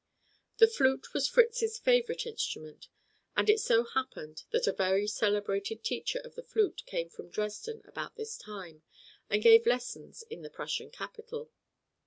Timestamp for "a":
4.65-4.73